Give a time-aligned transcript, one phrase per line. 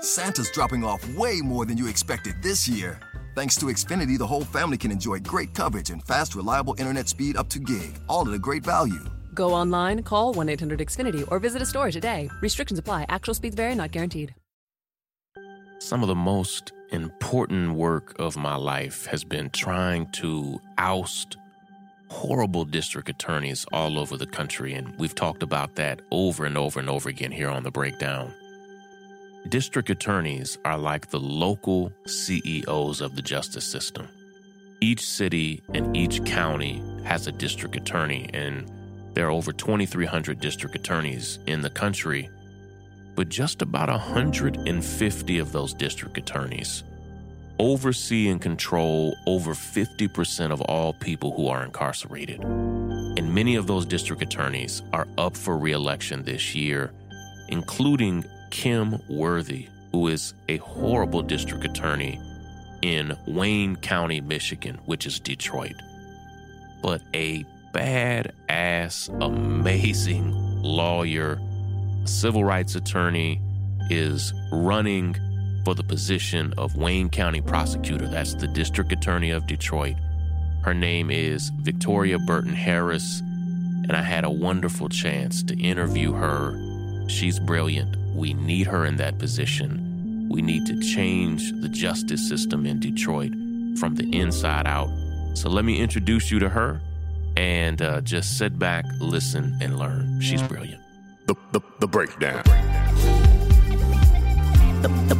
[0.00, 2.98] Santa's dropping off way more than you expected this year.
[3.34, 7.36] Thanks to Xfinity, the whole family can enjoy great coverage and fast, reliable internet speed
[7.36, 9.04] up to gig, all at a great value.
[9.34, 12.28] Go online, call 1 800 Xfinity, or visit a store today.
[12.40, 13.06] Restrictions apply.
[13.08, 14.34] Actual speeds vary, not guaranteed.
[15.78, 21.36] Some of the most important work of my life has been trying to oust
[22.08, 24.74] horrible district attorneys all over the country.
[24.74, 28.34] And we've talked about that over and over and over again here on the breakdown.
[29.48, 34.06] District attorneys are like the local CEOs of the justice system.
[34.82, 38.70] Each city and each county has a district attorney, and
[39.14, 42.28] there are over 2,300 district attorneys in the country.
[43.14, 46.84] But just about 150 of those district attorneys
[47.58, 52.44] oversee and control over 50% of all people who are incarcerated.
[52.44, 56.92] And many of those district attorneys are up for reelection this year,
[57.48, 62.20] including Kim Worthy, who is a horrible district attorney
[62.82, 65.74] in Wayne County, Michigan, which is Detroit.
[66.82, 70.32] But a badass, amazing
[70.62, 71.40] lawyer,
[72.04, 73.40] civil rights attorney,
[73.90, 75.16] is running
[75.64, 78.06] for the position of Wayne County prosecutor.
[78.06, 79.96] That's the district attorney of Detroit.
[80.62, 86.67] Her name is Victoria Burton Harris, and I had a wonderful chance to interview her.
[87.08, 87.96] She's brilliant.
[88.14, 90.28] We need her in that position.
[90.30, 93.32] We need to change the justice system in Detroit
[93.78, 94.90] from the inside out.
[95.34, 96.80] So let me introduce you to her
[97.36, 100.20] and uh, just sit back, listen, and learn.
[100.20, 100.82] She's brilliant.
[101.26, 102.42] The, the, the breakdown.
[104.82, 105.14] The, the,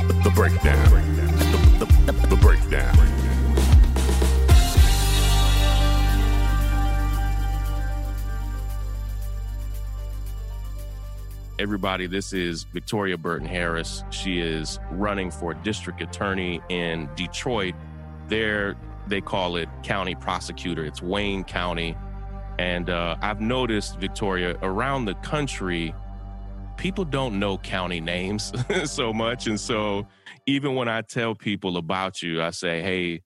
[0.00, 0.90] the, the breakdown.
[0.90, 3.19] The, the, the, the breakdown.
[11.60, 12.06] Everybody.
[12.06, 14.02] This is Victoria Burton Harris.
[14.08, 17.74] She is running for district attorney in Detroit.
[18.28, 20.86] There, they call it county prosecutor.
[20.86, 21.94] It's Wayne County.
[22.58, 25.94] And uh, I've noticed, Victoria, around the country,
[26.78, 28.54] people don't know county names
[28.90, 29.46] so much.
[29.46, 30.08] And so
[30.46, 33.20] even when I tell people about you, I say, hey,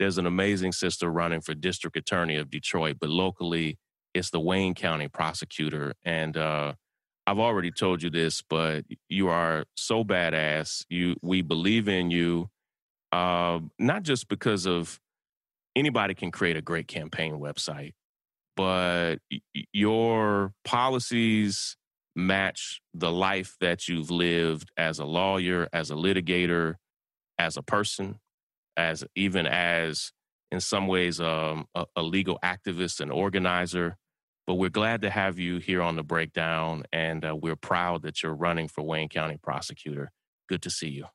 [0.00, 3.78] there's an amazing sister running for district attorney of Detroit, but locally,
[4.12, 5.94] it's the Wayne County prosecutor.
[6.04, 6.72] And uh,
[7.26, 10.84] I've already told you this, but you are so badass.
[10.88, 12.48] You, we believe in you,
[13.10, 15.00] uh, not just because of
[15.74, 17.92] anybody can create a great campaign website,
[18.56, 19.16] but
[19.72, 21.76] your policies
[22.14, 26.76] match the life that you've lived as a lawyer, as a litigator,
[27.38, 28.18] as a person,
[28.76, 30.12] as even as
[30.50, 33.96] in some ways um, a, a legal activist and organizer.
[34.46, 38.22] But we're glad to have you here on the breakdown, and uh, we're proud that
[38.22, 40.12] you're running for Wayne County prosecutor.
[40.48, 41.06] Good to see you.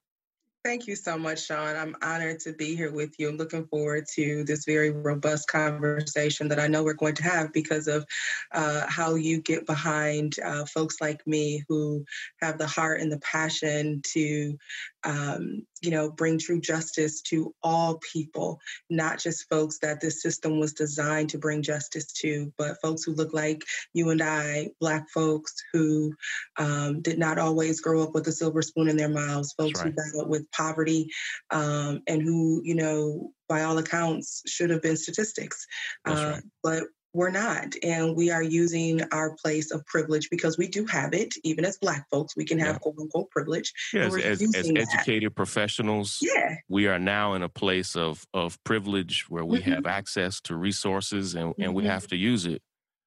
[0.64, 1.76] Thank you so much, Shaun.
[1.76, 3.30] I'm honored to be here with you.
[3.30, 7.52] I'm looking forward to this very robust conversation that I know we're going to have
[7.52, 8.06] because of
[8.52, 12.06] uh, how you get behind uh, folks like me who
[12.42, 14.56] have the heart and the passion to
[15.04, 20.60] um, you know, bring true justice to all people, not just folks that this system
[20.60, 25.10] was designed to bring justice to, but folks who look like you and I, Black
[25.10, 26.14] folks who
[26.58, 29.88] um, did not always grow up with a silver spoon in their mouths, folks right.
[29.88, 31.10] who battled with poverty,
[31.50, 35.66] um, and who, you know, by all accounts, should have been statistics.
[36.08, 36.44] Uh, right.
[36.64, 37.74] But we're not.
[37.84, 41.78] And we are using our place of privilege because we do have it, even as
[41.78, 42.80] Black folks, we can have yeah.
[42.80, 43.74] quote unquote privilege.
[43.94, 46.56] Yes, as, as, as educated professionals, yeah.
[46.70, 49.72] we are now in a place of, of privilege where we mm-hmm.
[49.72, 51.74] have access to resources and, and mm-hmm.
[51.74, 52.62] we have to use it.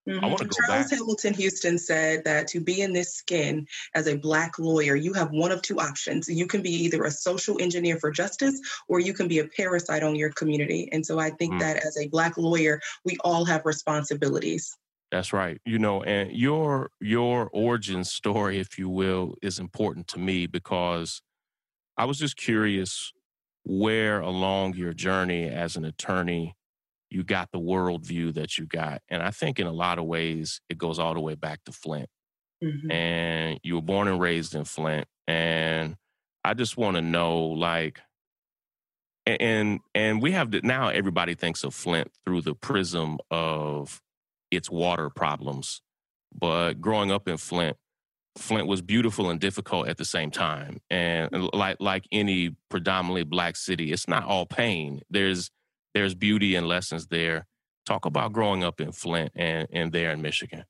[0.09, 0.25] Mm-hmm.
[0.25, 0.99] I want to go Charles back.
[0.99, 5.31] Hamilton Houston said that to be in this skin as a black lawyer, you have
[5.31, 6.29] one of two options.
[6.29, 10.03] You can be either a social engineer for justice or you can be a parasite
[10.03, 10.89] on your community.
[10.93, 11.61] And so I think mm.
[11.61, 14.77] that as a black lawyer, we all have responsibilities.
[15.11, 15.61] That's right.
[15.65, 21.23] You know, and your your origin story, if you will, is important to me because
[21.97, 23.13] I was just curious
[23.65, 26.57] where along your journey as an attorney
[27.15, 29.01] you got the worldview that you got.
[29.09, 31.73] And I think in a lot of ways, it goes all the way back to
[31.73, 32.09] Flint.
[32.63, 32.91] Mm-hmm.
[32.91, 35.07] And you were born and raised in Flint.
[35.29, 35.97] And
[36.45, 38.01] I just want to know, like,
[39.27, 44.03] and and we have to, now everybody thinks of Flint through the prism of
[44.51, 45.81] its water problems.
[46.37, 47.77] But growing up in Flint,
[48.37, 50.81] Flint was beautiful and difficult at the same time.
[50.91, 55.01] And like like any predominantly black city, it's not all pain.
[55.09, 55.51] There's
[55.95, 57.47] there's beauty and lessons there.
[57.87, 60.65] Talk about growing up in Flint and, and there in Michigan.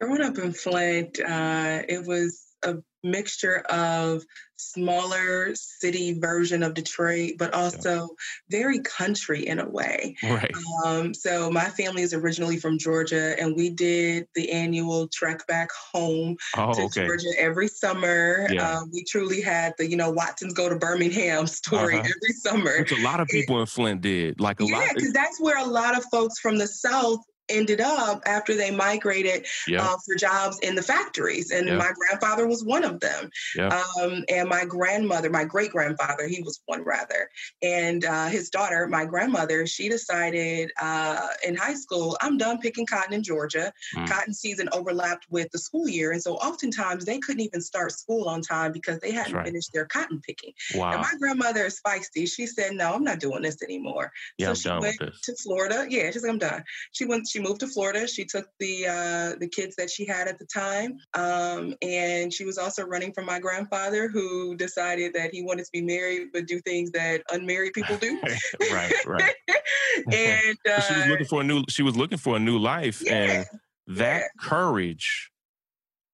[0.00, 4.22] Growing up in Flint, uh, it was a mixture of
[4.56, 8.08] smaller city version of Detroit, but also
[8.50, 10.16] very country in a way.
[10.22, 10.50] Right.
[10.84, 15.68] Um, so my family is originally from Georgia, and we did the annual trek back
[15.92, 17.06] home oh, to okay.
[17.06, 18.46] Georgia every summer.
[18.50, 18.78] Yeah.
[18.78, 22.08] Uh, we truly had the you know Watsons go to Birmingham story uh-huh.
[22.08, 22.78] every summer.
[22.78, 24.40] Which a lot of people it, in Flint did.
[24.40, 24.94] Like a yeah, lot.
[24.94, 29.46] because that's where a lot of folks from the South ended up after they migrated
[29.66, 29.82] yeah.
[29.82, 31.50] uh, for jobs in the factories.
[31.50, 31.76] And yeah.
[31.76, 33.30] my grandfather was one of them.
[33.54, 33.82] Yeah.
[34.00, 37.30] Um, and my grandmother, my great grandfather, he was one rather.
[37.62, 42.86] And uh, his daughter, my grandmother, she decided uh, in high school, I'm done picking
[42.86, 43.72] cotton in Georgia.
[43.94, 44.08] Mm.
[44.08, 46.12] Cotton season overlapped with the school year.
[46.12, 49.46] And so oftentimes they couldn't even start school on time because they hadn't right.
[49.46, 50.52] finished their cotton picking.
[50.74, 50.92] Wow.
[50.92, 52.28] And my grandmother is feisty.
[52.28, 54.12] She said, No, I'm not doing this anymore.
[54.38, 55.86] Yeah, so I'm she went to Florida.
[55.88, 56.64] Yeah, she's like, I'm done.
[56.92, 58.08] She went she moved to Florida.
[58.08, 62.44] She took the uh, the kids that she had at the time, um, and she
[62.44, 66.46] was also running from my grandfather, who decided that he wanted to be married but
[66.46, 68.18] do things that unmarried people do.
[68.72, 69.34] right, right.
[70.12, 71.62] and uh, she was looking for a new.
[71.68, 73.46] She was looking for a new life, yeah, and
[73.88, 74.26] that yeah.
[74.40, 75.30] courage,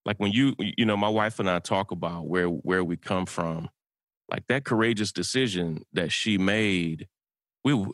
[0.04, 3.26] like when you you know, my wife and I talk about where where we come
[3.26, 3.68] from,
[4.28, 7.06] like that courageous decision that she made.
[7.64, 7.86] We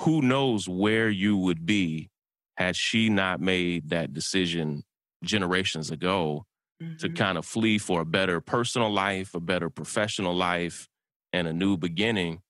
[0.00, 2.08] who knows where you would be
[2.60, 4.82] had she not made that decision
[5.24, 6.44] generations ago
[6.80, 6.94] mm-hmm.
[6.98, 10.86] to kind of flee for a better personal life, a better professional life,
[11.32, 12.42] and a new beginning.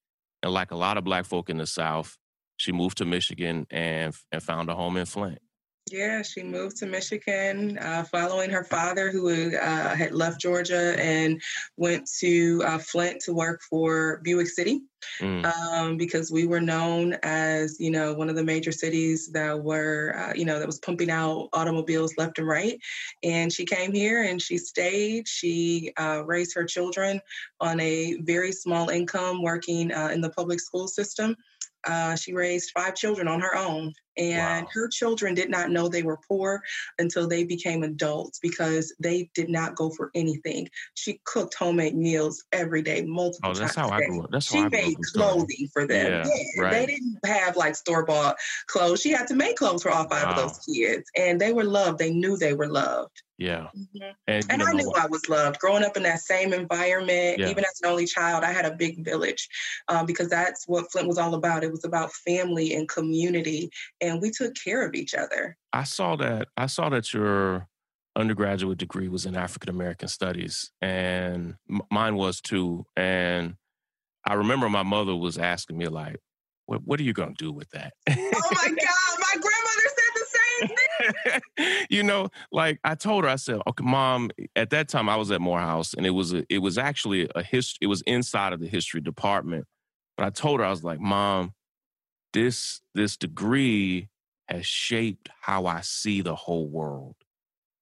[0.43, 2.19] And like a lot of black folk in the South,
[2.57, 5.39] she moved to Michigan and and found a home in Flint.
[5.91, 11.43] Yeah, she moved to Michigan uh, following her father, who uh, had left Georgia and
[11.77, 14.83] went to uh, Flint to work for Buick City.
[15.21, 15.45] Mm.
[15.47, 20.15] Um, because we were known as, you know, one of the major cities that were,
[20.17, 22.79] uh, you know, that was pumping out automobiles left and right.
[23.23, 25.27] And she came here and she stayed.
[25.27, 27.21] She uh, raised her children
[27.61, 31.35] on a very small income, working uh, in the public school system.
[31.85, 33.95] Uh, she raised five children on her own.
[34.17, 34.71] And wow.
[34.73, 36.63] her children did not know they were poor
[36.99, 40.69] until they became adults because they did not go for anything.
[40.95, 43.91] She cooked homemade meals every day, multiple oh, that's times.
[43.91, 44.31] How I grew up.
[44.31, 46.25] That's she how I made clothing for them.
[46.27, 46.63] Yeah, yeah.
[46.63, 46.73] Right.
[46.73, 48.37] They didn't have like store bought
[48.67, 49.01] clothes.
[49.01, 50.31] She had to make clothes for all five wow.
[50.31, 51.11] of those kids.
[51.17, 51.99] And they were loved.
[51.99, 53.23] They knew they were loved.
[53.41, 53.69] Yeah.
[53.75, 54.11] Mm-hmm.
[54.27, 55.59] And, and I knew I was loved.
[55.61, 57.49] Growing up in that same environment, yeah.
[57.49, 59.49] even as an only child, I had a big village
[59.89, 61.65] um, because that's what Flint was all about.
[61.65, 63.71] It was about family and community.
[64.01, 65.57] And we took care of each other.
[65.73, 66.49] I saw that.
[66.57, 67.69] I saw that your
[68.17, 72.87] undergraduate degree was in African American studies, and m- mine was too.
[72.97, 73.57] And
[74.25, 76.19] I remember my mother was asking me like,
[76.67, 80.13] "What, what are you going to do with that?" oh my God, my grandmother said
[80.15, 81.87] the same thing.
[81.91, 85.31] you know, like I told her, I said, "Okay, mom." At that time, I was
[85.31, 87.79] at Morehouse, and it was a, it was actually a history.
[87.83, 89.67] It was inside of the history department.
[90.17, 91.55] But I told her, I was like, "Mom,
[92.33, 94.09] this this degree
[94.49, 97.17] has shaped how I see the whole world."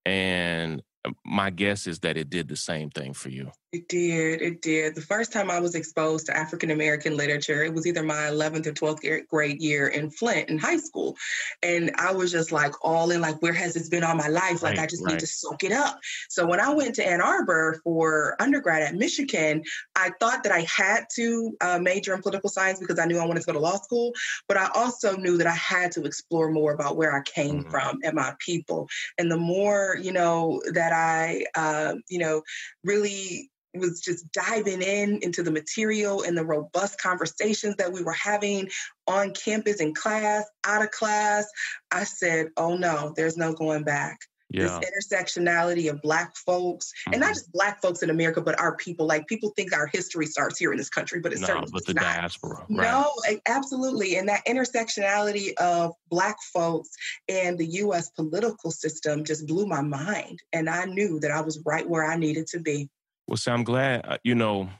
[0.05, 3.51] And uh, my guess is that it did the same thing for you.
[3.71, 4.41] It did.
[4.41, 4.95] It did.
[4.95, 8.67] The first time I was exposed to African American literature, it was either my 11th
[8.67, 11.17] or 12th grade year in Flint in high school.
[11.63, 14.63] And I was just like all in, like, where has this been all my life?
[14.63, 15.13] Like, right, I just right.
[15.13, 16.01] need to soak it up.
[16.31, 19.63] So when I went to Ann Arbor for undergrad at Michigan,
[19.95, 23.27] I thought that I had to uh, major in political science because I knew I
[23.27, 24.15] wanted to go to law school.
[24.49, 27.71] But I also knew that I had to explore more about where I came mm-hmm.
[27.71, 28.89] from and my people.
[29.19, 32.43] And the more, you know, that I, uh, you know,
[32.83, 38.13] really was just diving in into the material and the robust conversations that we were
[38.13, 38.69] having
[39.07, 41.47] on campus in class, out of class,
[41.91, 44.19] I said, oh no, there's no going back.
[44.51, 44.81] Yeah.
[44.81, 47.13] This intersectionality of Black folks, mm-hmm.
[47.13, 47.35] and not mm-hmm.
[47.35, 49.07] just Black folks in America, but our people.
[49.07, 51.85] Like people think our history starts here in this country, but it's no, certainly but
[51.85, 52.05] the not.
[52.05, 52.65] diaspora.
[52.71, 52.91] Right.
[52.91, 53.13] No,
[53.47, 54.17] absolutely.
[54.17, 56.89] And that intersectionality of Black folks
[57.29, 58.09] and the U.S.
[58.11, 62.17] political system just blew my mind, and I knew that I was right where I
[62.17, 62.89] needed to be.
[63.29, 64.71] Well, so I'm glad, uh, you know,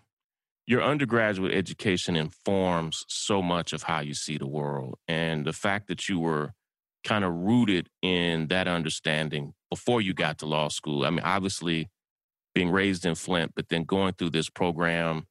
[0.67, 4.97] your undergraduate education informs so much of how you see the world.
[5.07, 6.55] And the fact that you were
[7.05, 11.05] kind of rooted in that understanding before you got to law school.
[11.05, 11.91] I mean, obviously,
[12.55, 15.27] being raised in Flint, but then going through this program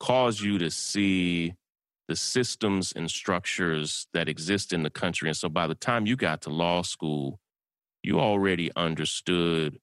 [0.00, 1.52] caused you to see
[2.08, 5.28] the systems and structures that exist in the country.
[5.28, 7.38] And so by the time you got to law school,
[8.02, 9.78] you already understood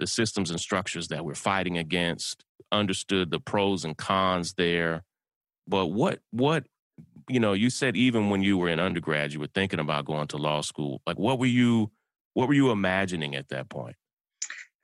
[0.00, 5.04] the systems and structures that we're fighting against, understood the pros and cons there.
[5.68, 6.66] But what what
[7.28, 10.26] you know, you said even when you were in undergrad, you were thinking about going
[10.28, 11.00] to law school.
[11.06, 11.92] Like what were you
[12.34, 13.96] what were you imagining at that point?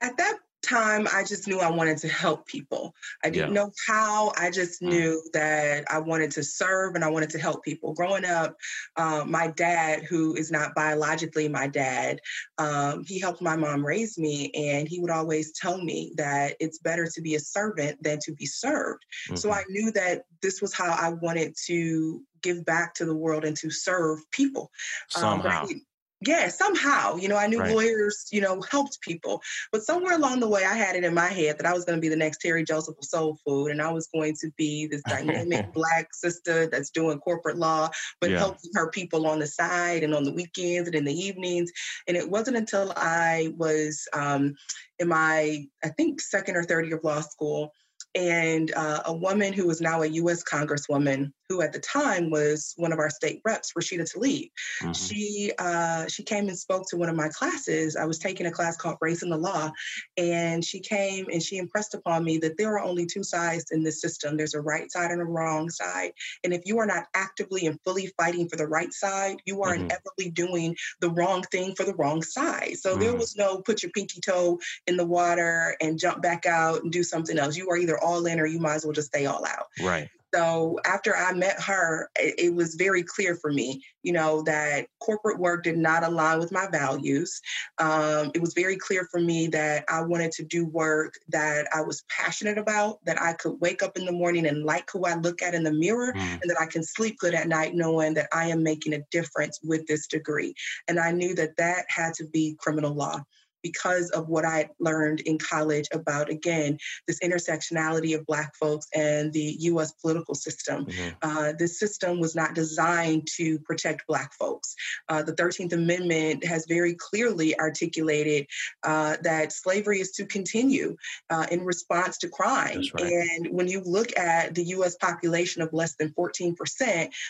[0.01, 2.93] At that time I just knew I wanted to help people.
[3.23, 3.61] I didn't yeah.
[3.61, 4.31] know how.
[4.37, 4.89] I just mm.
[4.89, 7.93] knew that I wanted to serve and I wanted to help people.
[7.93, 8.55] Growing up,
[8.95, 12.19] uh, my dad, who is not biologically my dad,
[12.57, 16.79] um, he helped my mom raise me, and he would always tell me that it's
[16.79, 19.03] better to be a servant than to be served.
[19.27, 19.35] Mm-hmm.
[19.35, 23.45] So I knew that this was how I wanted to give back to the world
[23.45, 24.71] and to serve people.
[25.15, 25.63] Um, Somehow.
[25.63, 25.81] Um,
[26.21, 27.73] yeah, somehow, you know, I knew right.
[27.73, 29.41] lawyers, you know, helped people.
[29.71, 31.97] But somewhere along the way, I had it in my head that I was going
[31.97, 33.67] to be the next Teri Joseph of soul food.
[33.71, 38.31] And I was going to be this dynamic Black sister that's doing corporate law, but
[38.31, 38.39] yeah.
[38.39, 41.71] helping her people on the side and on the weekends and in the evenings.
[42.07, 44.55] And it wasn't until I was um,
[44.97, 47.73] in my, I think, second or third year of law school
[48.15, 50.43] and uh, a woman who is now a U.S.
[50.43, 54.49] Congresswoman, who at the time was one of our state reps, Rashida Tlaib.
[54.81, 54.91] Mm-hmm.
[54.93, 57.95] She uh, she came and spoke to one of my classes.
[57.95, 59.71] I was taking a class called Race and the Law,
[60.17, 63.83] and she came and she impressed upon me that there are only two sides in
[63.83, 64.35] this system.
[64.35, 66.11] There's a right side and a wrong side,
[66.43, 69.73] and if you are not actively and fully fighting for the right side, you are
[69.73, 69.85] mm-hmm.
[69.85, 72.77] inevitably doing the wrong thing for the wrong side.
[72.77, 72.99] So mm-hmm.
[72.99, 76.91] there was no put your pinky toe in the water and jump back out and
[76.91, 77.55] do something else.
[77.55, 79.67] You are either all in or you might as well just stay all out.
[79.81, 80.09] Right.
[80.35, 84.87] So after I met her, it, it, was very clear for me, you know, that
[84.99, 87.39] corporate work did not align with my values.
[87.77, 91.81] Um, it was very clear for me that I wanted to do work that I
[91.81, 95.15] was passionate about, that I could wake up in the morning and like who I
[95.15, 96.19] look at in the mirror, mm.
[96.19, 99.61] and that I can sleep good at night knowing that I am making a difference
[99.63, 100.53] with this degree.
[100.89, 103.23] And I knew that that had to be criminal law
[103.67, 109.33] because of what I learned in college about, again, this intersectionality of Black folks and
[109.33, 110.85] the US political system.
[110.85, 111.09] Mm-hmm.
[111.21, 114.73] Uh, this system was not designed to protect Black folks.
[115.09, 118.47] Uh, the 13th Amendment has very clearly articulated
[118.83, 120.95] uh, that slavery is to continue
[121.29, 122.81] uh, in response to crime.
[122.93, 123.11] Right.
[123.11, 126.55] And when you look at the US population of less than 14%,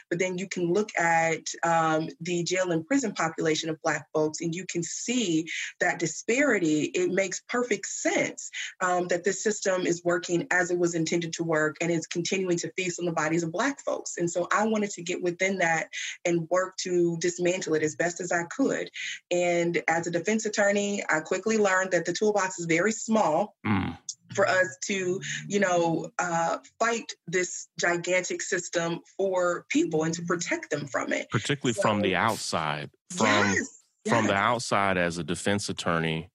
[0.10, 4.42] but then you can look at um, the jail and prison population of Black folks,
[4.42, 5.48] and you can see
[5.80, 10.96] that disparity, it makes perfect sense um, that this system is working as it was
[10.96, 14.18] intended to work and is continuing to feast on the bodies of Black folks.
[14.18, 15.90] And so I wanted to get within that
[16.26, 18.90] and work to dismantle it as best as I could.
[19.32, 23.56] And as a defense attorney, I quickly learned that the toolbox is very small.
[23.66, 23.98] Mm
[24.34, 30.70] for us to, you know, uh, fight this gigantic system for people and to protect
[30.70, 31.30] them from it.
[31.30, 33.77] Particularly so, from the outside, from yes,
[34.10, 36.30] from the outside as a defense attorney,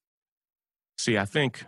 [0.99, 1.64] see, I think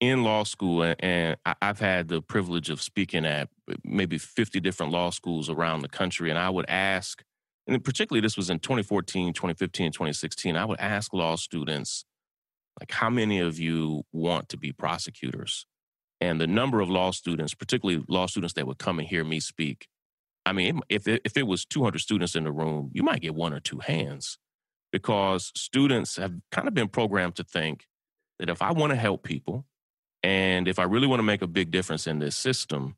[0.00, 3.48] in law school, and I've had the privilege of speaking at
[3.84, 7.22] maybe 50 different law schools around the country, and I would ask,
[7.66, 12.04] and particularly this was in 2014, 2015, 2016, I would ask law students,
[12.80, 15.66] like, how many of you want to be prosecutors?
[16.20, 19.38] And the number of law students, particularly law students that would come and hear me
[19.38, 19.86] speak,
[20.46, 23.34] I mean, if it, if it was 200 students in the room, you might get
[23.34, 24.38] one or two hands
[24.92, 27.86] because students have kind of been programmed to think
[28.38, 29.66] that if I want to help people
[30.22, 32.96] and if I really want to make a big difference in this system,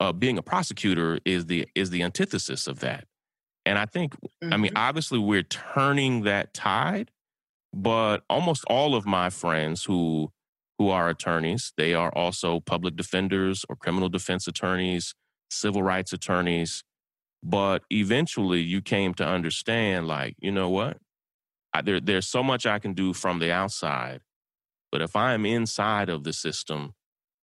[0.00, 3.06] uh, being a prosecutor is the is the antithesis of that.
[3.64, 4.52] And I think, mm-hmm.
[4.52, 4.82] I mean, mm-hmm.
[4.82, 7.10] obviously we're turning that tide,
[7.72, 10.32] but almost all of my friends who
[10.78, 15.14] who are attorneys, they are also public defenders or criminal defense attorneys,
[15.50, 16.82] civil rights attorneys.
[17.44, 20.98] But eventually you came to understand, like, you know what?
[21.74, 24.20] I, there, there's so much I can do from the outside,
[24.90, 26.94] but if I'm inside of the system,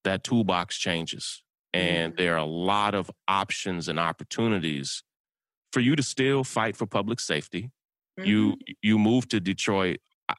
[0.03, 1.43] that toolbox changes,
[1.73, 2.21] and mm-hmm.
[2.21, 5.03] there are a lot of options and opportunities
[5.71, 7.71] for you to still fight for public safety.
[8.19, 8.29] Mm-hmm.
[8.29, 9.97] You you move to Detroit,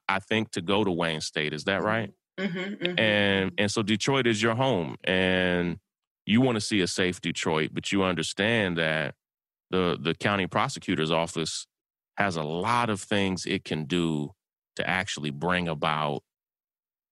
[0.08, 1.52] I think, to go to Wayne State.
[1.52, 2.12] Is that right?
[2.38, 2.98] Mm-hmm, mm-hmm.
[2.98, 5.78] And and so Detroit is your home, and
[6.26, 9.14] you want to see a safe Detroit, but you understand that
[9.70, 11.66] the the county prosecutor's office
[12.16, 14.30] has a lot of things it can do
[14.76, 16.22] to actually bring about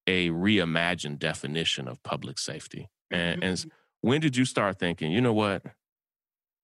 [0.07, 2.89] a reimagined definition of public safety.
[3.11, 3.69] And, and mm-hmm.
[4.01, 5.63] when did you start thinking, you know what?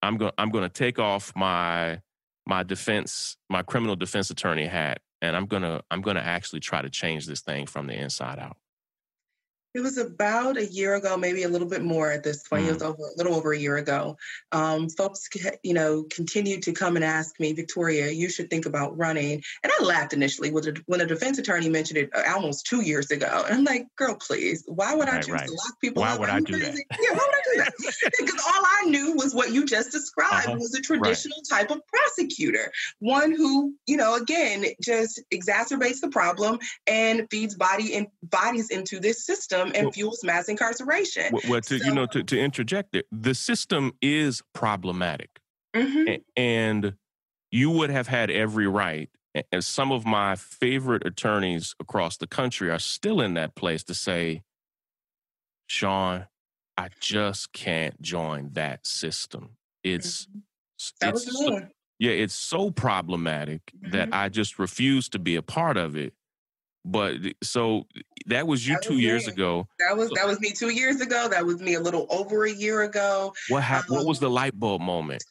[0.03, 2.01] I'm going I'm going to take off my
[2.47, 6.61] my defense, my criminal defense attorney hat and I'm going to I'm going to actually
[6.61, 8.57] try to change this thing from the inside out.
[9.75, 12.65] It was about a year ago, maybe a little bit more at this point.
[12.65, 12.69] Mm.
[12.69, 14.17] It was over, a little over a year ago.
[14.53, 15.29] Um, folks,
[15.65, 19.43] you know, continued to come and ask me, Victoria, you should think about running.
[19.65, 23.43] And I laughed initially when a, defense attorney mentioned it uh, almost two years ago.
[23.47, 25.47] And I'm like, girl, please, why would I choose right.
[25.47, 26.21] to lock people why up?
[26.21, 26.77] Would I do that?
[26.77, 30.47] Yeah, why would I do that because all I knew was what you just described
[30.47, 30.57] uh-huh.
[30.59, 31.61] was a traditional right.
[31.61, 37.97] type of prosecutor, one who, you know, again, just exacerbates the problem and feeds body
[37.97, 41.27] and bodies into this system and well, fuels mass incarceration.
[41.33, 45.41] Well, well to, so, you know, to, to interject it, the system is problematic.
[45.75, 46.23] Mm-hmm.
[46.37, 46.95] And
[47.51, 49.11] you would have had every right
[49.51, 53.95] and some of my favorite attorneys across the country are still in that place to
[53.95, 54.43] say,
[55.67, 56.27] Shaun,
[56.77, 59.57] I just can't join that system.
[59.83, 61.09] It's, mm-hmm.
[61.09, 61.63] it's so,
[61.99, 63.91] yeah, it's so problematic mm-hmm.
[63.91, 66.15] that I just refuse to be a part of it.
[66.85, 67.87] But so
[68.27, 69.67] that was you that two was years ago.
[69.79, 71.29] That was that was me two years ago.
[71.29, 73.33] That was me a little over a year ago.
[73.49, 73.93] What happened?
[73.93, 75.25] Um, what was the light bulb moment?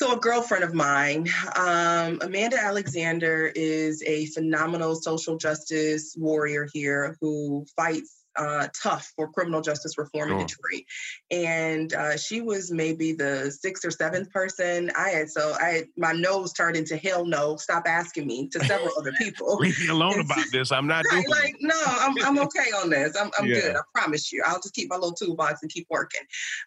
[0.00, 7.16] So, a girlfriend of mine, um, Amanda Alexander, is a phenomenal social justice warrior here
[7.20, 10.84] who fights uh, tough for criminal justice reform in Detroit.
[11.30, 14.90] And uh, she was maybe the sixth or seventh person.
[14.96, 17.56] I had so I had, my nose turned into hell no.
[17.56, 19.56] Stop asking me to several other people.
[19.56, 20.72] Leave me alone about this.
[20.72, 21.80] I'm not right, doing like no.
[21.86, 23.16] I'm I'm okay on this.
[23.20, 23.60] I'm I'm yeah.
[23.60, 23.76] good.
[23.76, 24.42] I promise you.
[24.46, 26.22] I'll just keep my little toolbox and keep working.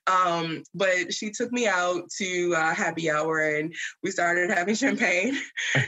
[0.08, 5.38] Um, but she took me out to uh, happy hour and we started having champagne.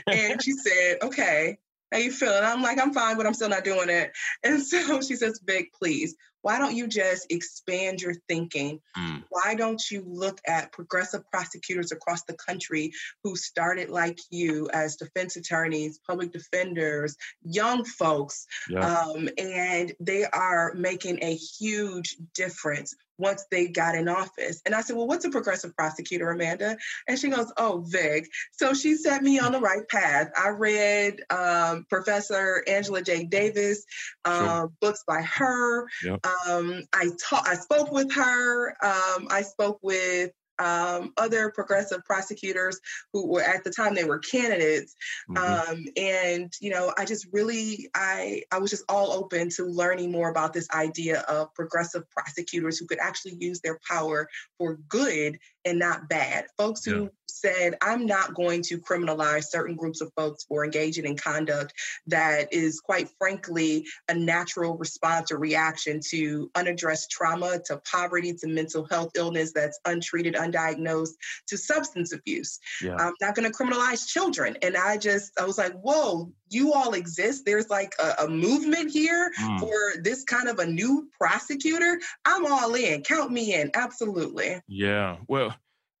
[0.06, 1.58] and she said, "Okay,
[1.92, 2.42] how you feeling?
[2.42, 4.12] I'm like, I'm fine, but I'm still not doing it.
[4.44, 8.80] And so she says, Vic, please, why don't you just expand your thinking?
[8.96, 9.24] Mm.
[9.28, 12.92] Why don't you look at progressive prosecutors across the country
[13.24, 19.02] who started like you as defense attorneys, public defenders, young folks, yeah.
[19.02, 24.62] um, and they are making a huge difference once they got in office.
[24.64, 26.76] And I said, Well, what's a progressive prosecutor, Amanda?
[27.06, 28.28] And she goes, Oh, Vic.
[28.52, 30.30] So she set me on the right path.
[30.36, 33.24] I read um, Professor Angela J.
[33.24, 33.84] Davis,
[34.24, 34.72] um, sure.
[34.80, 35.86] books by her.
[36.04, 36.26] Yep.
[36.48, 38.70] Um, I taught, I spoke with her.
[38.82, 42.80] Um, I spoke with um, other progressive prosecutors
[43.12, 44.94] who were at the time they were candidates
[45.30, 45.72] mm-hmm.
[45.72, 50.10] um, and you know i just really i i was just all open to learning
[50.10, 55.38] more about this idea of progressive prosecutors who could actually use their power for good
[55.68, 57.08] and not bad folks who yeah
[57.40, 61.72] said, I'm not going to criminalize certain groups of folks for engaging in conduct
[62.06, 68.48] that is, quite frankly, a natural response or reaction to unaddressed trauma, to poverty, to
[68.48, 71.14] mental health illness that's untreated, undiagnosed,
[71.46, 72.58] to substance abuse.
[72.82, 72.96] Yeah.
[72.98, 74.56] I'm not going to criminalize children.
[74.62, 77.44] And I just, I was like, whoa, you all exist.
[77.44, 79.60] There's like a, a movement here mm.
[79.60, 82.00] for this kind of a new prosecutor.
[82.24, 83.02] I'm all in.
[83.02, 83.70] Count me in.
[83.74, 84.60] Absolutely.
[84.68, 85.16] Yeah.
[85.28, 85.54] Well,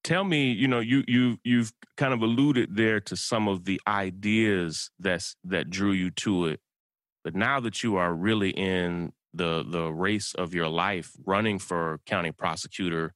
[0.04, 3.80] tell me, you know, you you you've kind of alluded there to some of the
[3.86, 6.60] ideas that's that drew you to it.
[7.24, 12.00] But now that you are really in the the race of your life running for
[12.06, 13.12] county prosecutor,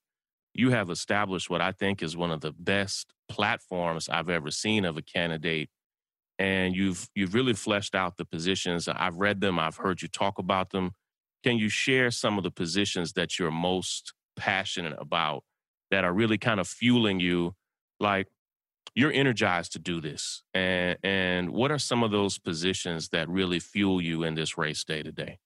[0.54, 4.84] you have established what I think is one of the best platforms I've ever seen
[4.84, 5.70] of a candidate.
[6.42, 8.88] And you've you've really fleshed out the positions.
[8.88, 10.90] I've read them, I've heard you talk about them.
[11.44, 15.44] Can you share some of the positions that you're most passionate about
[15.92, 17.54] that are really kind of fueling you
[18.00, 18.26] like
[18.94, 23.60] you're energized to do this and and what are some of those positions that really
[23.60, 25.38] fuel you in this race day to day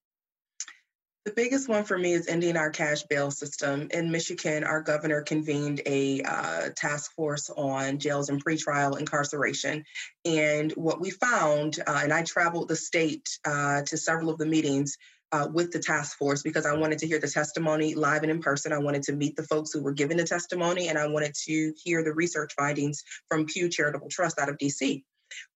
[1.26, 3.88] the biggest one for me is ending our cash bail system.
[3.90, 9.84] In Michigan, our governor convened a uh, task force on jails and pretrial incarceration.
[10.24, 14.46] And what we found, uh, and I traveled the state uh, to several of the
[14.46, 14.96] meetings,
[15.32, 18.40] uh, with the task force because I wanted to hear the testimony live and in
[18.40, 18.72] person.
[18.72, 21.74] I wanted to meet the folks who were giving the testimony, and I wanted to
[21.82, 25.02] hear the research findings from Pew Charitable Trust out of DC.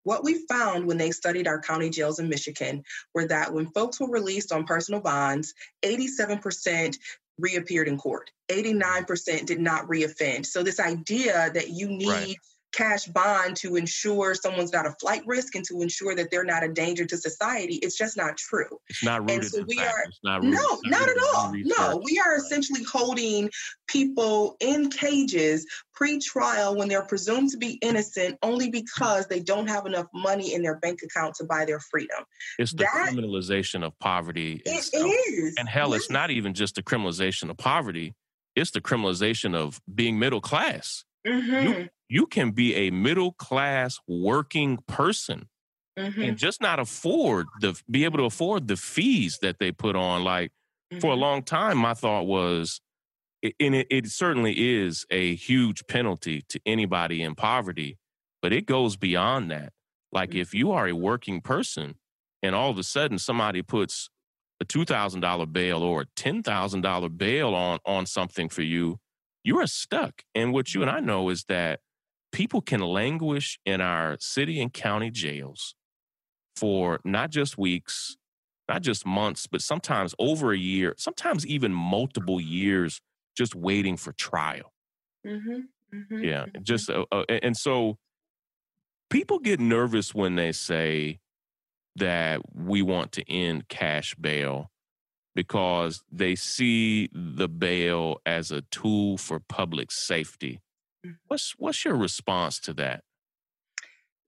[0.03, 2.83] What we found when they studied our county jails in Michigan
[3.15, 5.55] were that when folks were released on personal bonds,
[5.85, 6.97] 87%
[7.39, 8.31] reappeared in court.
[8.49, 10.47] 89% did not reoffend.
[10.47, 12.37] So this idea that you need right
[12.73, 16.63] cash bond to ensure someone's not a flight risk and to ensure that they're not
[16.63, 17.75] a danger to society.
[17.77, 18.79] It's just not true.
[18.89, 19.37] It's not rooted.
[19.37, 19.95] And so we fact.
[19.95, 21.53] are not rooted, no, not, not at all.
[21.55, 23.51] No, we are essentially holding
[23.89, 29.85] people in cages pre-trial when they're presumed to be innocent only because they don't have
[29.85, 32.25] enough money in their bank account to buy their freedom.
[32.59, 34.63] It's the that, criminalization of poverty.
[34.65, 35.55] It is.
[35.59, 36.03] And hell, yes.
[36.03, 38.15] it's not even just the criminalization of poverty.
[38.57, 41.05] It's the criminalization of being middle class.
[41.27, 41.69] Mm-hmm.
[41.69, 45.49] You, you can be a middle class working person
[45.99, 46.23] mm-hmm.
[46.23, 50.25] and just not afford the be able to afford the fees that they put on.
[50.25, 50.51] Like
[50.93, 51.01] mm-hmm.
[51.01, 51.23] for a mm-hmm.
[51.23, 52.81] long time, my thought was,
[53.43, 57.99] and it, it certainly is a huge penalty to anybody in poverty,
[58.43, 59.73] but it goes beyond that.
[60.13, 61.95] Like if you are a working person
[62.43, 64.11] and all of a sudden somebody puts
[64.61, 68.63] a two thousand dollar bail or a ten thousand dollar bail on on something for
[68.63, 68.99] you,
[69.43, 70.23] you are stuck.
[70.35, 71.81] And what you and I know is that
[72.33, 75.75] people can languish in our city and county jails
[76.57, 78.17] for not just weeks,
[78.69, 83.01] not just months, but sometimes over a year, sometimes even multiple years,
[83.37, 84.73] just waiting for trial.
[85.27, 86.63] Mm-hmm, mm-hmm, yeah, mm-hmm.
[86.63, 87.99] just uh, uh, and so
[89.09, 91.19] people get nervous when they say
[91.97, 94.71] that we want to end cash bail
[95.41, 100.61] because they see the bail as a tool for public safety.
[101.07, 101.15] Mm-hmm.
[101.29, 103.05] What's what's your response to that?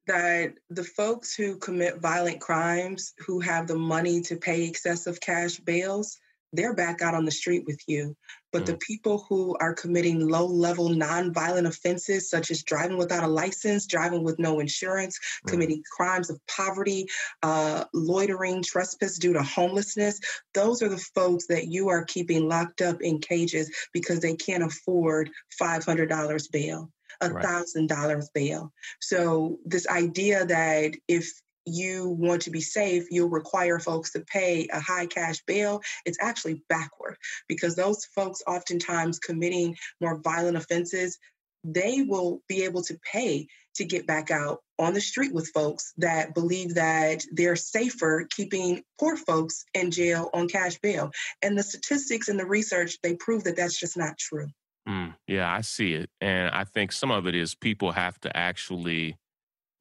[0.06, 5.58] That the folks who commit violent crimes who have the money to pay excessive cash
[5.58, 6.16] bails
[6.52, 8.16] they're back out on the street with you.
[8.52, 8.66] But mm.
[8.66, 13.86] the people who are committing low level non-violent offenses, such as driving without a license,
[13.86, 15.50] driving with no insurance, mm.
[15.50, 17.08] committing crimes of poverty,
[17.42, 20.20] uh, loitering, trespass due to homelessness,
[20.54, 24.62] those are the folks that you are keeping locked up in cages because they can't
[24.62, 28.72] afford $500 bail a thousand dollars bail.
[29.00, 31.30] So this idea that if
[31.64, 35.80] you want to be safe, you'll require folks to pay a high cash bail.
[36.04, 37.16] It's actually backward
[37.48, 41.18] because those folks, oftentimes committing more violent offenses,
[41.64, 43.46] they will be able to pay
[43.76, 48.82] to get back out on the street with folks that believe that they're safer keeping
[48.98, 51.10] poor folks in jail on cash bail.
[51.40, 54.48] And the statistics and the research, they prove that that's just not true.
[54.88, 56.10] Mm, yeah, I see it.
[56.20, 59.16] And I think some of it is people have to actually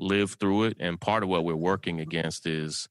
[0.01, 0.77] live through it.
[0.79, 2.89] And part of what we're working against is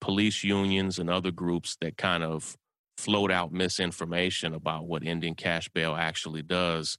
[0.00, 2.56] police unions and other groups that kind of
[2.98, 6.98] float out misinformation about what ending cash bail actually does.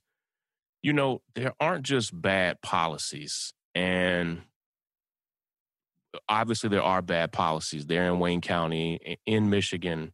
[0.82, 3.54] You know, there aren't just bad policies.
[3.74, 4.42] And
[6.28, 10.12] obviously, there are bad policies there in Wayne County, in Michigan,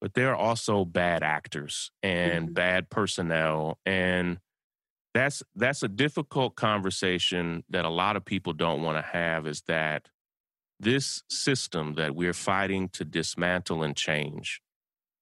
[0.00, 2.52] but there are also bad actors and mm-hmm.
[2.54, 3.78] bad personnel.
[3.84, 4.38] And
[5.14, 9.62] that's that's a difficult conversation that a lot of people don't want to have is
[9.62, 10.08] that
[10.80, 14.60] this system that we're fighting to dismantle and change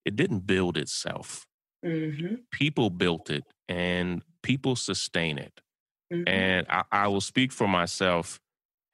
[0.04, 1.46] it didn't build itself
[1.84, 2.34] mm-hmm.
[2.50, 5.60] people built it and people sustain it
[6.12, 6.28] mm-hmm.
[6.28, 8.40] and I, I will speak for myself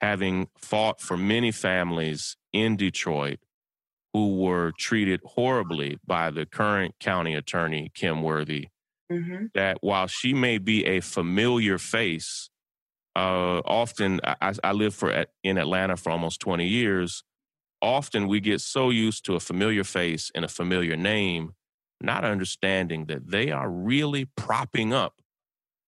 [0.01, 3.39] having fought for many families in detroit
[4.13, 8.69] who were treated horribly by the current county attorney kim worthy
[9.11, 9.47] mm-hmm.
[9.55, 12.51] that while she may be a familiar face,
[13.15, 17.25] uh, often I, I lived for in Atlanta for almost 20 years.
[17.81, 21.55] Often we get so used to a familiar face and a familiar name,
[22.01, 25.15] not understanding that they are really propping up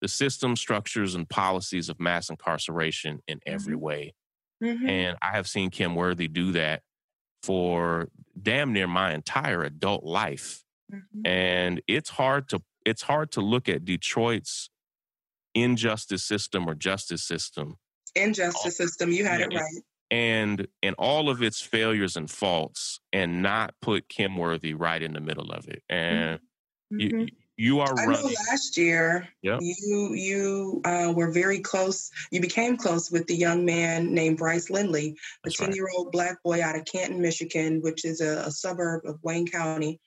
[0.01, 3.83] the system, structures, and policies of mass incarceration in every mm-hmm.
[3.83, 4.13] way.
[4.63, 4.87] Mm-hmm.
[4.87, 6.81] And I have seen Kim Worthy do that
[7.43, 10.63] for damn near my entire adult life.
[10.93, 11.25] Mm-hmm.
[11.25, 14.69] And it's hard to it's hard to look at Detroit's
[15.53, 17.77] injustice system or justice system.
[18.15, 19.83] Injustice system, you had it right.
[20.11, 25.13] And and all of its failures and faults, and not put Kim Worthy right in
[25.13, 25.81] the middle of it.
[25.89, 26.39] And
[26.93, 26.99] mm-hmm.
[26.99, 28.21] you you are I running.
[28.21, 29.59] know last year yep.
[29.61, 32.11] you you uh, were very close.
[32.31, 36.41] You became close with the young man named Bryce Lindley, a ten year old black
[36.43, 39.99] boy out of Canton, Michigan, which is a, a suburb of Wayne County.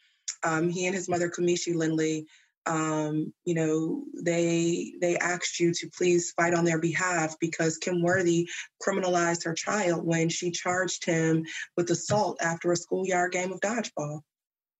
[0.44, 2.26] Um, he and his mother, Kamishi Lindley,
[2.68, 8.02] um, you know, they they asked you to please fight on their behalf because Kim
[8.02, 8.48] Worthy
[8.86, 11.44] criminalized her child when she charged him
[11.76, 14.20] with assault after a schoolyard game of dodgeball.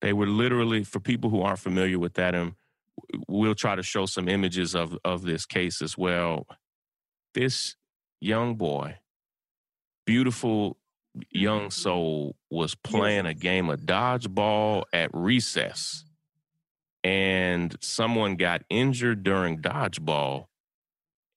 [0.02, 2.52] They were literally, for people who aren't familiar with that, and
[3.26, 6.46] we'll try to show some images of of this case as well.
[7.32, 7.74] This
[8.20, 8.98] young boy,
[10.04, 10.76] beautiful
[11.30, 16.04] young soul, was playing a game of dodgeball at recess
[17.08, 20.44] and someone got injured during dodgeball.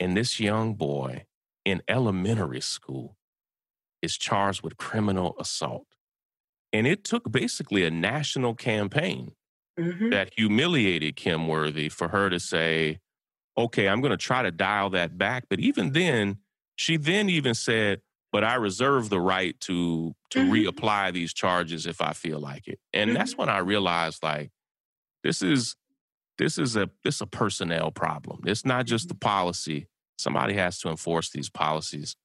[0.02, 1.28] And this young boy
[1.64, 3.16] in elementary school
[4.02, 5.88] is charged with criminal assault.
[6.74, 9.32] And it took basically a national campaign
[9.80, 10.10] mm-hmm.
[10.10, 13.00] that humiliated Kim Worthy for her to say,
[13.58, 15.46] okay, I'm going to try to dial that back.
[15.50, 16.40] But even then,
[16.76, 18.02] she then even said,
[18.34, 20.52] but I reserve the right to to mm-hmm.
[20.52, 22.80] reapply these charges if I feel like it.
[22.92, 23.18] And mm-hmm.
[23.18, 24.52] that's when I realized like
[25.24, 25.76] this is
[26.38, 28.42] this is a this a personnel problem.
[28.46, 29.30] It's not just the mm-hmm.
[29.30, 29.88] policy.
[30.18, 32.16] Somebody has to enforce these policies.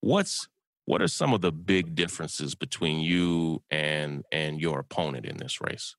[0.00, 0.48] What's
[0.86, 5.60] what are some of the big differences between you and and your opponent in this
[5.60, 5.96] race?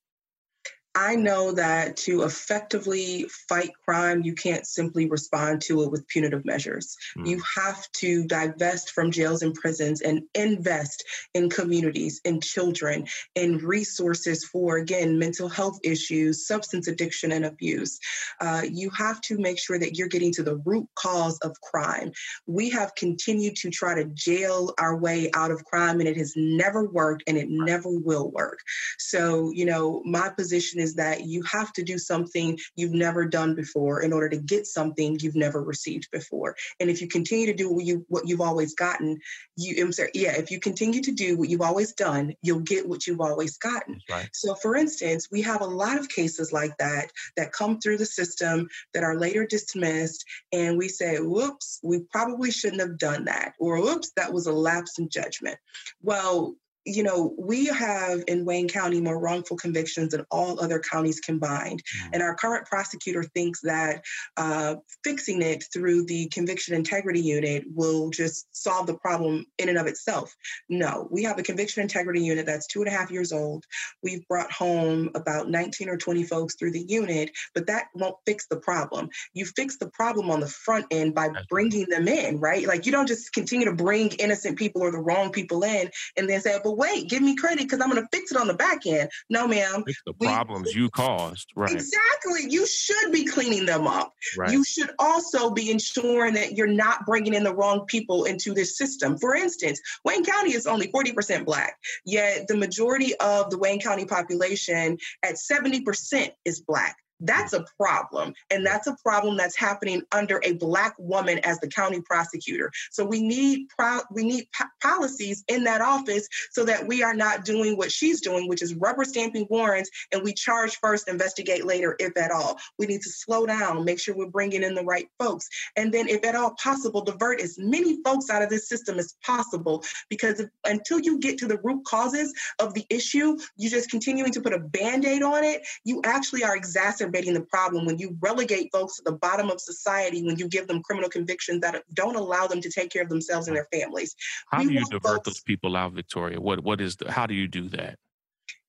[0.96, 6.46] I know that to effectively fight crime, you can't simply respond to it with punitive
[6.46, 6.96] measures.
[7.18, 7.28] Mm.
[7.28, 11.04] You have to divest from jails and prisons and invest
[11.34, 18.00] in communities, in children, in resources for, again, mental health issues, substance addiction, and abuse.
[18.40, 22.12] Uh, you have to make sure that you're getting to the root cause of crime.
[22.48, 26.34] We have continued to try to jail our way out of crime, and it has
[26.38, 28.60] never worked and it never will work.
[28.98, 33.56] So, you know, my position is that you have to do something you've never done
[33.56, 36.56] before in order to get something you've never received before.
[36.80, 39.20] And if you continue to do what you what you've always gotten,
[39.58, 42.88] you I'm sorry, yeah, if you continue to do what you've always done, you'll get
[42.88, 44.00] what you've always gotten.
[44.10, 44.30] Right.
[44.34, 48.06] So for instance, we have a lot of cases like that that come through the
[48.06, 53.54] system that are later dismissed and we say, whoops, we probably shouldn't have done that.
[53.60, 55.58] Or whoops, that was a lapse in judgment.
[56.02, 61.20] Well, you know, we have in Wayne County more wrongful convictions than all other counties
[61.20, 61.82] combined.
[61.84, 62.14] Mm-hmm.
[62.14, 64.04] And our current prosecutor thinks that
[64.38, 69.80] uh, fixing it through the conviction integrity unit will just solve the problem in and
[69.80, 70.36] of itself.
[70.70, 73.66] No, we have a conviction integrity unit that's two and a half years old.
[74.04, 78.46] We've brought home about 19 or 20 folks through the unit, but that won't fix
[78.48, 79.10] the problem.
[79.34, 82.68] You fix the problem on the front end by bringing them in, right?
[82.68, 86.30] Like you don't just continue to bring innocent people or the wrong people in and
[86.30, 88.54] then say, but wait, give me credit because I'm going to fix it on the
[88.54, 89.10] back end.
[89.30, 89.84] No, ma'am.
[89.86, 91.52] Fix the we, problems you caused.
[91.56, 91.72] Right.
[91.72, 92.50] Exactly.
[92.50, 94.12] You should be cleaning them up.
[94.38, 94.52] Right.
[94.52, 98.78] You should also be ensuring that you're not bringing in the wrong people into this
[98.78, 99.18] system.
[99.18, 104.06] For instance, Wayne County is only 40% Black, yet the majority of the Wayne County
[104.06, 106.96] population at 70% is Black.
[107.20, 108.34] That's a problem.
[108.50, 112.72] And that's a problem that's happening under a black woman as the county prosecutor.
[112.92, 117.14] So we need pro- we need po- policies in that office so that we are
[117.14, 121.66] not doing what she's doing, which is rubber stamping warrants and we charge first, investigate
[121.66, 122.58] later, if at all.
[122.78, 125.48] We need to slow down, make sure we're bringing in the right folks.
[125.78, 129.16] And then, if at all possible, divert as many folks out of this system as
[129.26, 129.84] possible.
[130.10, 134.34] Because if, until you get to the root causes of the issue, you're just continuing
[134.34, 137.98] to put a band aid on it, you actually are exacerbating exacerbating the problem when
[137.98, 141.84] you relegate folks to the bottom of society when you give them criminal convictions that
[141.94, 144.16] don't allow them to take care of themselves and their families.
[144.52, 146.40] How we do you divert folks, those people out, Victoria?
[146.40, 147.98] What what is the, how do you do that?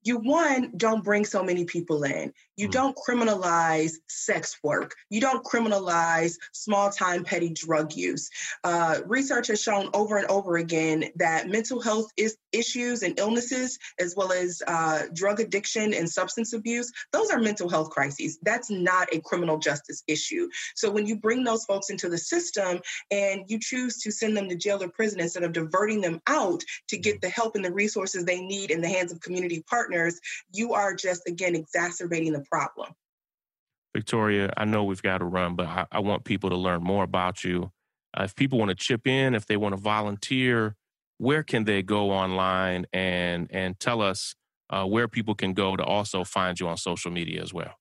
[0.07, 2.33] You one don't bring so many people in.
[2.57, 2.73] You mm.
[2.73, 4.95] don't criminalize sex work.
[5.11, 8.31] You don't criminalize small time petty drug use.
[8.65, 13.79] Uh, research has shown over and over again that mental health is issues and illnesses
[13.99, 18.39] as well as uh, drug addiction and substance abuse those are mental health crises.
[18.43, 20.49] That's not a criminal justice issue.
[20.75, 24.49] So when you bring those folks into the system and you choose to send them
[24.49, 27.21] to jail or prison instead of diverting them out to get mm.
[27.23, 29.96] the help and the resources they need in the hands of community partners
[30.53, 32.93] you are just, again, exacerbating the problem.
[33.95, 37.05] Victoria, I know we've got to run, but I, I want people to learn more
[37.05, 37.73] about you.
[38.19, 40.77] Uh, if people want to chip in, if they want to volunteer,
[41.19, 44.35] where can they go online and and tell us
[44.69, 47.75] uh, where people can go to also find you on social media as well?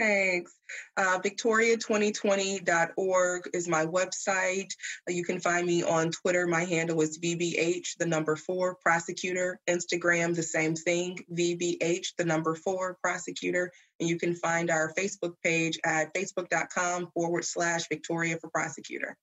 [0.00, 0.52] Thanks.
[0.96, 4.72] Uh, Victoria2020.org is my website.
[5.06, 6.46] Uh, you can find me on Twitter.
[6.46, 9.60] My handle is VBH, the number four prosecutor.
[9.68, 13.70] Instagram, the same thing, VBH, the number four prosecutor.
[13.98, 19.18] And you can find our Facebook page at facebook.com forward slash Victoria for prosecutor.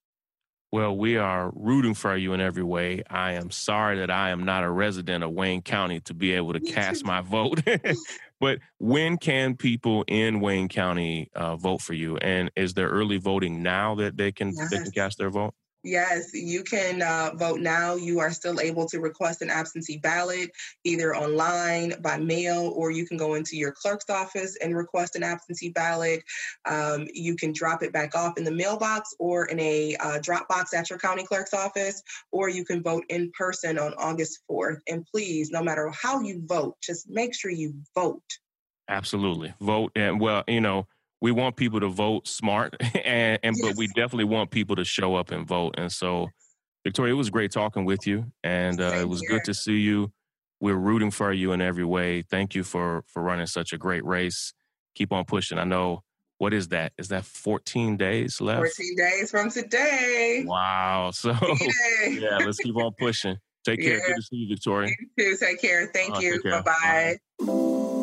[0.72, 3.02] Well, we are rooting for you in every way.
[3.10, 6.52] I am sorry that I am not a resident of Wayne County to be able
[6.54, 7.62] to cast my vote.
[8.40, 12.18] But when can people in Wayne County uh, vote for you?
[12.18, 14.70] And is there early voting now that they can yes.
[14.70, 15.54] they can cast their vote?
[15.84, 17.96] Yes, you can uh, vote now.
[17.96, 20.50] You are still able to request an absentee ballot
[20.84, 25.24] either online, by mail, or you can go into your clerk's office and request an
[25.24, 26.24] absentee ballot.
[26.66, 30.48] Um, you can drop it back off in the mailbox or in a uh, drop
[30.48, 34.80] box at your county clerk's office, or you can vote in person on August 4th.
[34.88, 38.24] And please, no matter how you vote, just make sure you vote.
[38.90, 39.54] Absolutely.
[39.60, 39.92] Vote.
[39.96, 40.88] And well, you know,
[41.22, 42.76] we want people to vote smart
[43.06, 43.68] and, and yes.
[43.68, 46.28] but we definitely want people to show up and vote and so
[46.84, 50.12] victoria it was great talking with you and uh, it was good to see you.
[50.60, 52.24] We're rooting for you in every way.
[52.24, 54.54] Thank you for for running such a great race.
[54.96, 55.60] Keep on pushing.
[55.60, 56.02] I know
[56.40, 56.94] what is that?
[56.98, 58.60] Is that 14 days left?
[58.60, 60.44] 14 days from today.
[60.48, 61.12] Wow.
[61.14, 61.32] So
[62.10, 63.38] yeah let's keep on pushing.
[63.66, 63.98] Take care.
[63.98, 64.08] Yeah.
[64.08, 64.92] good to see you victoria.
[65.18, 65.46] You too.
[65.46, 65.92] Take care.
[65.94, 66.42] Thank uh, you.
[66.44, 67.97] bye-bye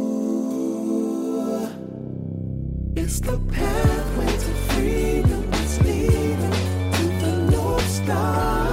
[3.05, 6.51] the pathway to freedom that's leading
[6.93, 8.65] to the North Star.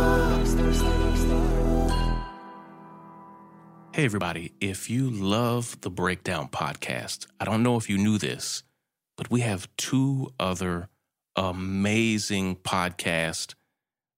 [3.94, 4.54] Hey, everybody.
[4.62, 8.64] If you love the Breakdown podcast, I don't know if you knew this,
[9.18, 10.88] but we have two other
[11.36, 13.54] amazing podcasts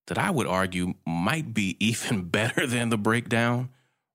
[0.06, 3.70] that I would argue might be even better than the Breakdown.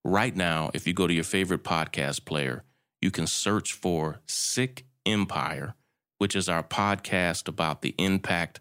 [0.05, 2.63] Right now, if you go to your favorite podcast player,
[3.03, 5.75] you can search for Sick Empire,
[6.19, 8.61] which is our podcast about the impact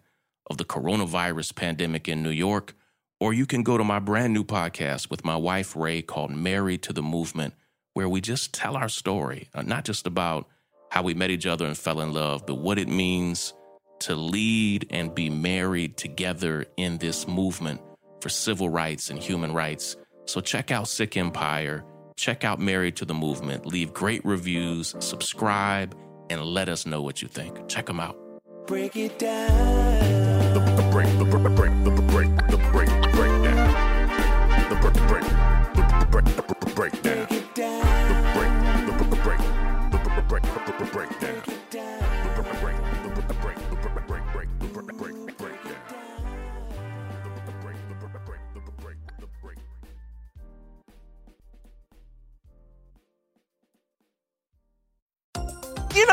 [0.50, 2.74] of the coronavirus pandemic in New York
[3.20, 6.82] or you can go to my brand new podcast with my wife, Rai, called Married
[6.84, 7.54] to the Movement,
[7.94, 10.46] where we just tell our story, uh, not just about
[10.90, 13.54] how we met each other and fell in love, but what it means
[14.00, 17.80] to lead and be married together in this movement
[18.20, 19.96] for civil rights and human rights.
[20.26, 21.84] So check out Sick Empire,
[22.16, 25.96] check out Married to the Movement, leave great reviews, subscribe,
[26.30, 27.68] and let us know what you think.
[27.68, 28.16] Check them out.
[28.66, 30.54] Break it down.
[30.54, 33.88] The, the break, the, the break, the, the break, the break, the breakdown.
[34.68, 35.24] The break, the break,
[35.74, 36.74] the, the break, the, the breakdown.
[36.74, 37.37] Break it down.